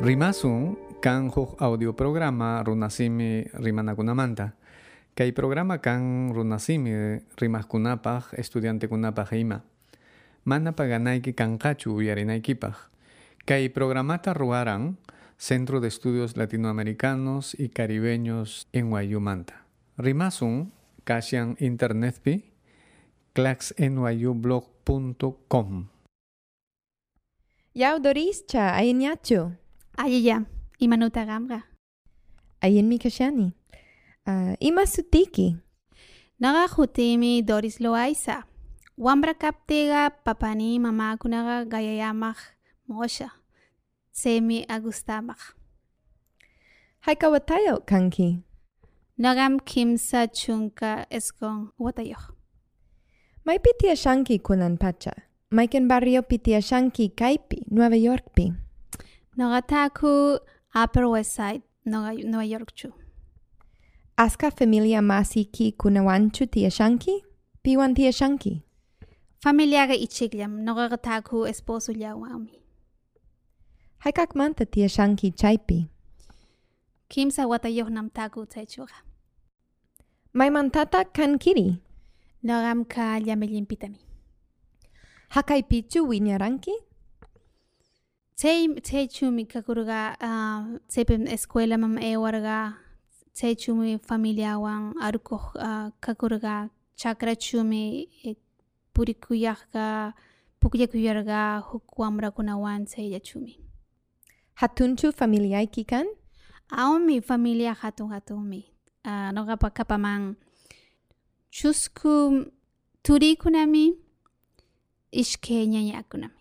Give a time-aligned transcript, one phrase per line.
[0.00, 1.28] Rimasun kan
[1.60, 4.56] audio programa runasimi rimanakunamanta.
[5.12, 9.60] Kay programa kan runasimi rimaskunapaj estudiantekunapaj ima.
[10.48, 12.88] Mana paganayki kanqachu uyarinaykipaj.
[13.44, 14.96] Kay programata ruaran
[15.36, 19.68] Centro de Estudios Latinoamericanos y Caribeños en Wayumanta.
[20.00, 20.72] Rimasun
[21.04, 22.48] kasyan internetpi
[23.36, 25.92] claxnyublog.com.
[27.76, 29.59] Yau Doris cha ayin yacho.
[30.00, 30.48] Ayaya,
[30.80, 31.60] imanuta gamga.
[32.64, 33.52] Ayin mi kashani.
[34.26, 35.56] Uh, ima sutiki.
[36.40, 38.44] Naga jutimi Doris Loaiza.
[38.96, 42.36] Wambra kaptega papani mama kunaga gayayamak
[42.88, 43.30] mosha.
[44.12, 45.38] Semi agustamak.
[47.00, 48.40] Haikawatayo kanki.
[49.18, 52.16] Nagam kimsa chunka eskong watayo.
[53.44, 55.12] May pitia shanki kunan pacha.
[55.50, 58.32] May ken barrio pitia shanki kaipi, Nueva York
[59.38, 60.38] Noga taku
[60.74, 62.92] Upper West Side, Noga, Nueva York chu.
[64.16, 67.22] Aska familia masiki kunawanchu tia shanki?
[67.62, 68.62] Piwan tia shanki?
[69.40, 72.14] Familia ga ichigliam, noga taku esposo lia.
[73.98, 75.88] Haikak manta tia shanki chaipi?
[77.08, 78.94] Kimsa wata yohnam taku tsechuga.
[80.32, 81.78] Mai mantata kan kiri?
[82.42, 83.98] Noga mka liamelin pitami.
[85.30, 86.72] Hakai pichu winyaranki?
[88.40, 92.72] Tsay chumi kakuruga uh, tsepem escuela mam ewarga
[93.36, 98.36] tsay chumi familia wan aruko uh, kakuruga chakra chumi eh,
[98.94, 100.14] purikuyarga
[100.58, 101.84] pukyakuyarga huk
[103.22, 103.60] chumi.
[104.54, 106.06] Hatunchu familiaiki kan?
[106.72, 108.64] Aún mi familia hatun hatun mi.
[109.04, 110.36] Uh, Nogapa kapaman
[111.52, 112.46] chusku
[113.04, 113.98] turikunami
[115.12, 116.39] ishke ñañakunami.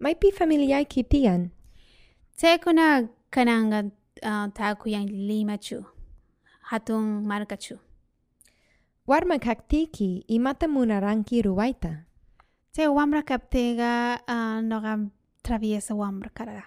[0.00, 1.50] Maypi familiaiki tian?
[2.36, 3.84] Tsekuna kananga
[4.22, 5.84] uh, takuyang lima chu.
[6.70, 7.76] Hatun marka chu.
[9.06, 12.04] Warma kaktiki imata munaranki ruwaita.
[12.72, 14.98] Tse wamra kaptega uh, noga
[15.42, 16.64] traviesa wamra karaga.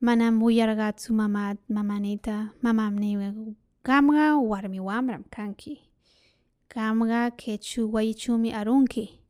[0.00, 5.80] Mana muyarga tsu mama mamanita mamamni gamga warmi wamram kanki.
[6.70, 9.23] Gamga kechu waichumi arunki.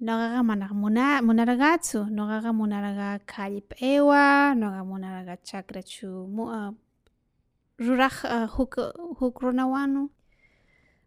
[0.00, 6.70] Nogaga mana muna munaragatsu, nogaga munaraga kalip ewa, noga munaraga chakra chu mu uh,
[7.80, 8.12] ruraj
[8.52, 8.76] huk
[9.18, 10.10] huk runawanu.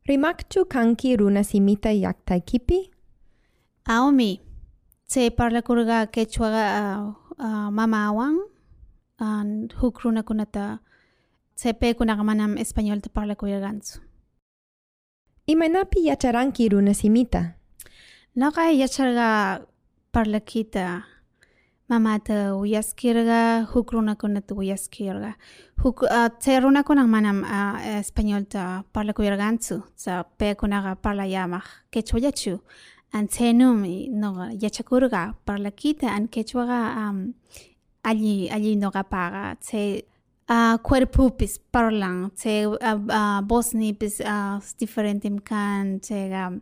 [0.07, 2.89] Rimakchu kanki runa simita yaktaikipi?
[3.85, 4.41] Aomi,
[5.07, 8.41] tse parla kurga quechua uh, uh, mamawan,
[9.77, 10.79] huk runa kunata
[11.53, 14.01] tse pe kunaga manam español te parla kurgansu.
[15.45, 17.58] Imanapi yacharanki runa simita?
[18.39, 19.65] Noga yacharga
[20.13, 21.03] parla kita
[21.89, 25.35] mamata uyaskirga huk runa kunata uyaskirga.
[25.83, 31.25] Huk uh, tse runa kunang manam uh, español ta parla kurgansu, sa pe kunaga parla
[31.27, 32.61] yamach quechua yachu.
[33.11, 37.33] an tenum no yachakurga parla kita an quechua um,
[38.05, 39.57] allí allí no paga.
[39.59, 40.05] Te
[40.47, 42.31] uh, cuerpo pis parlan.
[42.41, 45.99] Te uh, uh, bosni pis uh, diferente kan.
[45.99, 46.61] Te um,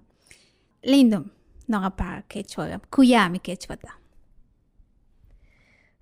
[0.84, 1.37] lindo
[1.68, 3.98] no paga quechua kuyami quechua ta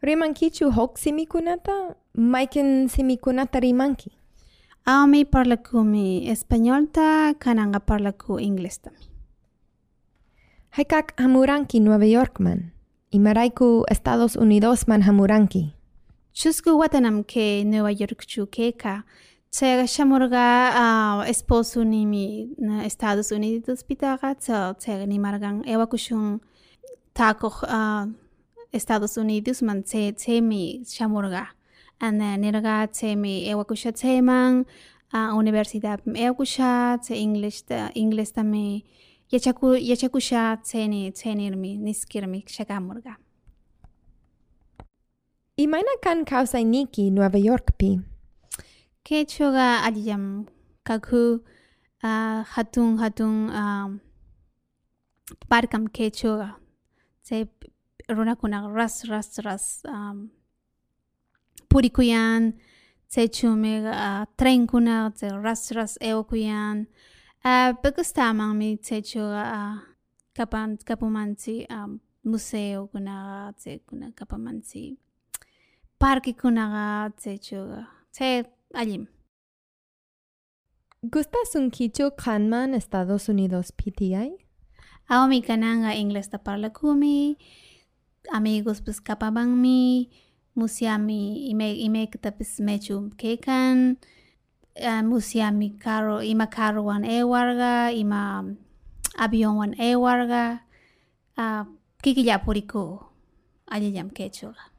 [0.05, 1.95] Rimankichu hok simikunata?
[2.13, 4.11] Maiken simikunata rimanki?
[4.85, 9.09] Ami parla ku mi español ta kananga parla ku inglés tami.
[10.77, 12.71] Haikak hamuranki Nueva York man.
[13.11, 15.73] Imaraiku Estados Unidos man hamuranki.
[16.33, 19.03] Chusku watanam ke Nueva York chu keka.
[19.51, 19.85] Chega
[21.28, 26.39] esposo nimi na Estados Unidos pitaga chega ni margan ewa kushun
[27.13, 27.51] tako
[28.73, 31.47] Estados Unidos man che chemi shamurga
[32.01, 34.66] ana nerga chemi ewa kusha cheman
[35.13, 37.63] universidad ewa kusha che English
[37.95, 38.84] English tame
[39.31, 43.16] yachaku yachakusha cheni chenirmi niskirmi shagamurga
[45.58, 48.02] Imana kan kausa Niki Nueva York pi.
[49.05, 50.47] Kechuga aliyam
[50.84, 51.43] kaku
[52.02, 53.99] hatun hatun um,
[55.49, 56.55] barkam kechuga.
[57.23, 57.46] Tse
[58.09, 60.29] runa kuna ras ras ras um,
[61.69, 62.53] purikuyan
[63.09, 66.87] tse chume uh, tren kuna tse ras ras eokuyan.
[67.46, 69.78] Uh, Pagkastamang mi tsecho uh,
[70.34, 74.97] kapan kapamansi um, museo kuna tse kuna kapamansi
[75.99, 76.66] parque kuna
[77.17, 78.43] tsecho tse
[78.75, 79.07] alim.
[81.01, 84.37] ¿Gustas un kicho kanman Estados Unidos PTI?
[85.07, 87.37] Ako mi kananga English ta parla kumi,
[88.33, 90.09] amigos pues kapabang mi,
[90.55, 93.97] musyami ime imektapis mechu kekan.
[94.75, 98.43] Uh, musyami karo ima karowan ewarga ima
[99.16, 100.66] avionwan ewarga.
[101.37, 101.63] Uh,
[102.01, 102.99] kikillapuriku
[103.67, 104.74] allillam kechuga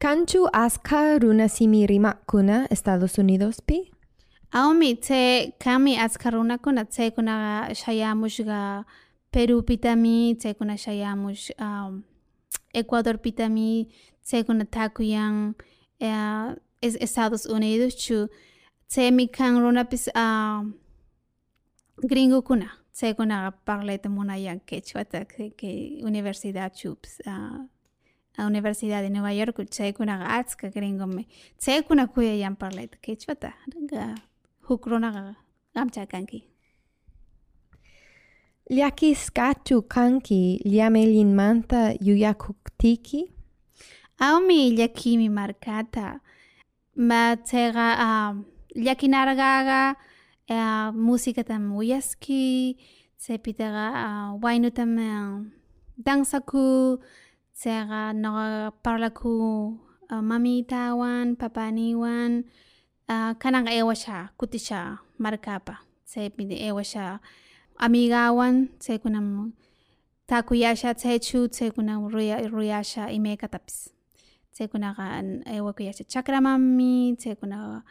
[0.00, 3.92] Kanchu aska runasimi rimakuna Estados Unidos pi?
[4.52, 8.84] Awmi tse kami aska runakuna tsekuna shayamushga
[9.30, 12.02] Peru pitami tsekuna shayamush um,
[12.74, 13.92] Ecuador pitami
[14.24, 15.54] tsekuna takuyan
[16.00, 18.28] uh, es Estados Unidos chu
[18.88, 20.64] tsemi kan runapis uh,
[22.08, 27.68] gringo kuna tsekuna parlaita munayan quechua ke, ke universidad chups uh,
[28.40, 31.26] a Universidad de Nueva York tsekuna atska gringo me
[31.58, 33.52] tsekuna kuya yan parlaita quechua ta
[33.90, 34.14] ga
[34.66, 35.36] hukrona
[35.74, 36.40] gamcha kanki.
[38.70, 43.20] Llakis kachu kanki llamelin manta yuyakuktiki?
[44.20, 46.20] Awmi llakimi markata.
[46.96, 48.32] Ma tsega uh,
[48.76, 49.96] llakinargaga
[50.48, 52.76] uh, música tam uyaski
[53.18, 55.44] tsepitaga uh, wainu tam uh,
[56.06, 56.98] dansaku
[57.60, 59.36] seka nakgaparlaku
[60.08, 62.48] ah, mamiytawan, papaniwan
[63.04, 67.20] ah, kananka aywasha kutisha markapa, chaypi aywasha
[67.76, 69.52] amigawan chaykunamun
[70.24, 72.08] takuyasha chaychaw chaykunawan
[72.48, 73.92] ruyasha imaykatapis
[74.56, 77.84] chaykunaqa aywakuyasha chakramami chaykunaqa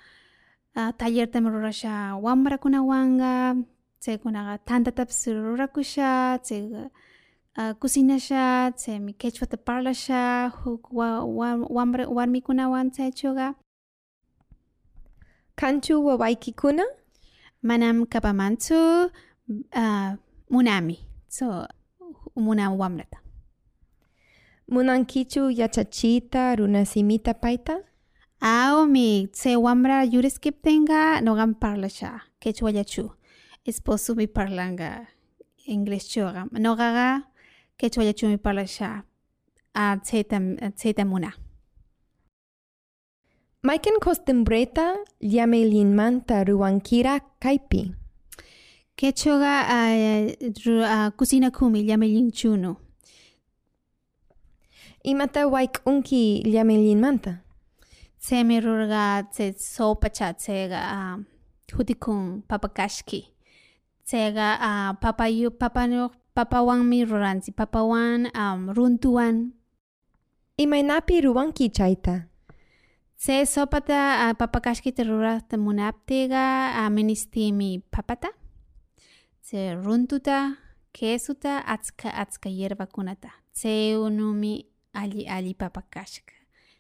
[0.74, 3.54] ah, tallertami rurasha wambrakunawanka
[4.01, 6.89] chaykunaqa tantatapis rurakusha chay
[7.80, 13.56] kusinasha tsemi quechuata parlasha huk wa, wa, wambra, warmikunawan tsechuqa
[15.56, 16.84] Kanchu wawaykikuna?
[17.63, 19.12] manam kapamanchu
[19.75, 20.12] uh,
[20.50, 21.00] munami.
[21.28, 21.68] So
[22.36, 23.18] munam wamrata
[24.72, 27.84] Munankichu yachachita runasimita paita?
[28.42, 33.12] Aw mi tse wamra yuriskiptenga nogan parlasha quechua yachu
[33.66, 35.07] esposo mi parlanga
[35.68, 37.24] inglés chuga nogaga
[39.74, 41.31] a tsetam tsetamuna
[43.64, 47.96] Maiken costumbreta llamelin manta ruankira kaipi?
[50.66, 52.76] ru, uh, kusina kumi llamelin chuno
[55.04, 57.34] Imata waik unki llamelin manta?
[58.20, 61.20] tsemi rurga tse sopa uh,
[61.72, 63.22] hutikun papakashki
[64.06, 69.52] tsega uh, papayu papano papawan mi ruransi papawan um, runtuan
[70.56, 72.28] Imainapi ruanki chaita?
[73.20, 76.44] tse sopata uh, papakashki te rurata munaptega
[76.80, 78.32] uh, ministimi papata.
[79.44, 80.56] Tse runtuta
[80.96, 84.64] kesuta atska atska yerbakunata tse unumi
[84.96, 86.36] ali ali papakashka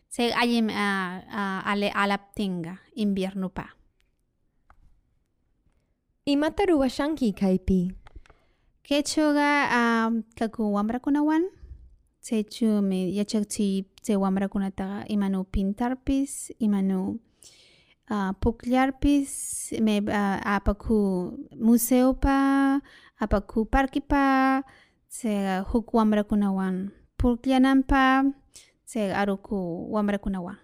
[0.07, 3.67] tse allim uh, uh, ale alaptinga invierno pa.
[6.25, 7.98] Imata ruwashanki kaipi?
[8.83, 11.43] Quechuga um, kaku wamrakunawan
[12.21, 17.19] tsechu me yachakchi tse wamrakunataqa imanu pintarpis imanu
[18.09, 19.31] uh, pukllarpis
[19.85, 20.99] me uh, apaku
[21.65, 22.81] museopa
[23.19, 24.63] apaku parkipa
[25.09, 28.23] tse huk wamrakunawan pukllananpa
[28.85, 30.57] tse aruku wamrakunawan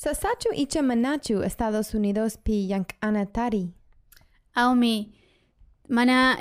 [0.00, 3.68] Sasachu icha manachu Estados Unidos pi yank anatari?
[4.54, 5.12] Awmi
[5.90, 6.38] mana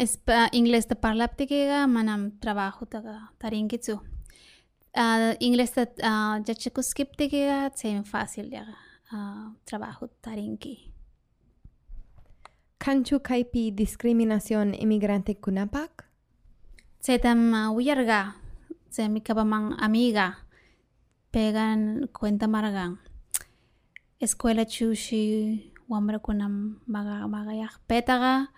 [0.53, 3.99] inglés ta parlaptikega manam trabajo taga tarinkitsu.
[4.95, 8.65] Uh, inglés ta uh, jachakuskiptikega tsen fácil ya
[9.11, 10.93] uh, trabajo tarinki.
[12.77, 16.05] Kanchu kaipi discriminación inmigrante kunapak?
[17.01, 18.35] Tsetam uh, uyarga
[18.89, 19.21] tse mi
[19.79, 20.37] amiga
[21.31, 22.99] pegan cuenta margan.
[24.19, 28.49] Escuela chushi wamra kunam maga magayak petaga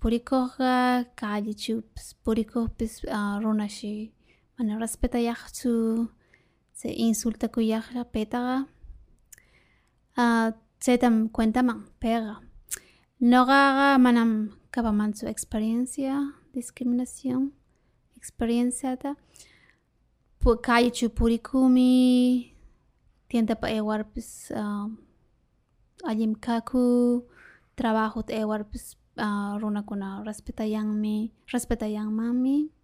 [0.00, 4.12] purikoga kali chups puriko pis uh, runashi.
[4.56, 6.08] Mana respeta yakchu
[6.72, 8.66] se insulta ku yakra petaga
[10.16, 12.36] uh, man pega.
[13.20, 17.52] Nogaga manam kapaman experiencia discriminación
[18.16, 19.16] experiencia ta.
[20.40, 20.56] Pu
[21.14, 22.54] purikumi
[23.28, 24.88] tienda pa ewar pis uh,
[26.04, 27.22] alim kaku
[27.78, 32.74] trabajo te ewar pis uh, runa kuna respeta yang mi respeta yang mami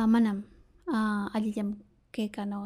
[0.00, 0.48] uh, manam
[0.88, 1.76] uh, aliyam
[2.08, 2.64] ke kano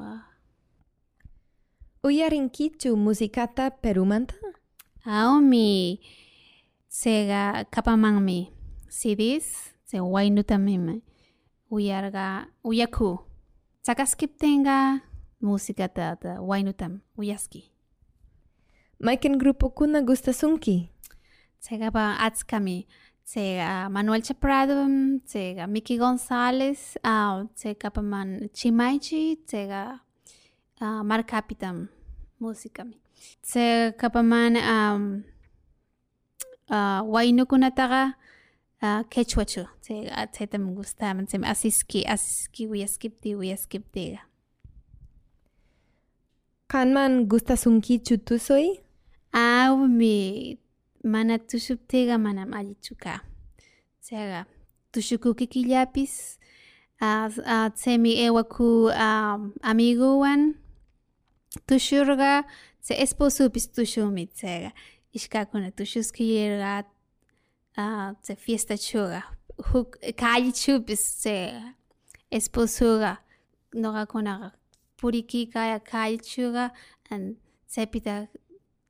[2.00, 4.32] Uyarinkichu musikata perumanta?
[5.04, 6.00] Ao mi
[6.88, 8.48] sega kapamang mi
[8.88, 11.02] CDs se wainu tamim
[11.70, 13.18] uyarga uyaku.
[13.82, 15.00] Sakaskiptinga
[15.40, 17.68] música ta ta wainutam uyaski.
[18.98, 20.88] Maiken grupo kuna gustasunki?
[21.60, 22.86] Tsega pa atskami.
[23.24, 24.74] Tsega Manuel Chaprado,
[25.24, 26.96] tsega Miki González,
[27.54, 30.00] tsega pa man Chimaichi, tsega
[30.80, 31.88] uh, Mar Capitam
[32.40, 32.96] música mi.
[33.42, 35.24] Tsega pa man um,
[36.70, 38.14] uh, wainukunataga
[38.82, 39.68] uh, quechuachu.
[39.80, 44.20] Tsega tseta me gusta, tsega asiski, asiski uyaskipti, uyaskiptiga.
[46.68, 48.80] Kanman gustasunki chutusoi?
[49.32, 50.58] Au mi
[51.04, 53.20] mana tushuptega manam allichuka.
[54.00, 54.46] Tsega
[54.92, 56.38] tushuku kikillapis
[57.00, 57.88] uh, uh,
[58.26, 60.54] ewaku um, amiguwan
[61.66, 62.44] tushurga
[62.82, 64.72] tse esposupis tushumi tsega
[65.12, 66.84] ishkakuna tushuskiyerga
[67.78, 69.22] uh, tse fiesta chuga
[69.72, 71.62] huk kallichupis tse
[72.30, 73.16] esposuga
[73.74, 74.52] noqakunaqa
[74.98, 76.70] purikikaya kallichuga
[77.10, 77.36] an
[77.68, 78.28] tsepita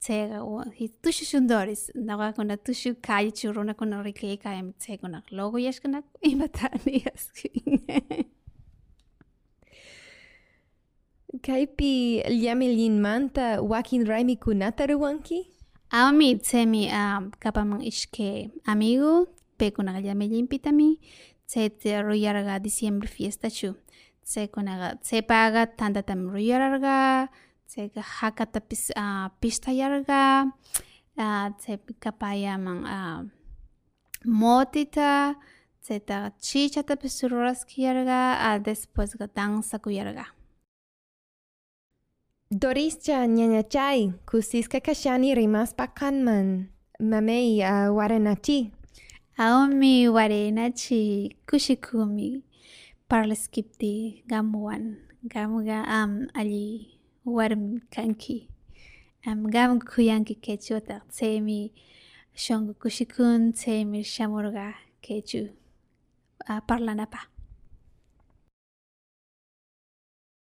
[0.00, 6.02] tsega o hi tushushundoris noqakuna tushu kallichu runakuna rikikaya tsekuna logo yashkana
[6.33, 7.50] imatani yaski
[11.47, 15.47] Kaipi llamelin manta wakin raimi kunata ruwanki?
[15.92, 20.99] Aumi tsemi um, kapamang ishke amigo pekunaqa llamellinpitami
[21.47, 23.76] tsete ruyarqa diciembre fiesta chu
[27.70, 29.06] tsaiga haka ah, ah, ah, ta pis a
[29.40, 30.50] pis yarga
[31.14, 33.22] a tsai kapaya mang motita,
[34.26, 35.38] moti ta
[35.78, 36.94] tsai ta chi cha ta
[37.86, 40.26] yarga a despues ga tang sa ku yarga.
[42.50, 46.46] Doris cha nyanya chai kusis ka kashani rimas pa kan man
[47.10, 48.58] mamai a ware na chi
[49.38, 51.02] a omi ware na chi
[51.48, 52.42] kushi kumi.
[53.08, 53.46] Parles
[54.30, 54.82] gamuan
[55.32, 58.48] gamuga am ali warm kanki
[59.26, 61.72] am gam kuyanki kechuta tsemi
[62.34, 65.52] shongu kushikun tsemi shamurga kechu
[66.48, 67.28] uh, parlanapa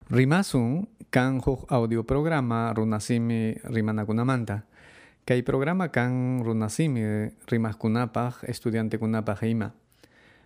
[0.05, 4.69] Rimasun kan huk audio programa runasimi rimanakunamanta.
[5.25, 9.73] Kay programa kan runasimi rimaskunapaj estudiantekunapaj ima.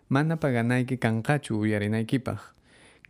[0.06, 2.38] Mana paganayki kanqachu uyarinaykipaj.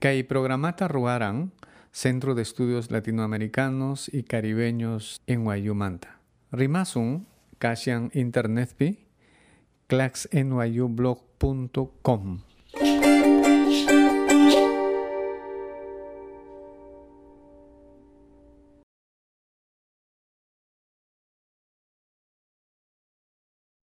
[0.01, 1.53] Kay programata ruaran
[1.93, 6.21] Centro de Estudios Latinoamericanos y Caribeños en Wayumanta.
[6.53, 7.27] Rimasun
[7.59, 9.07] kashan internetpi
[9.87, 12.48] claxnyublog.com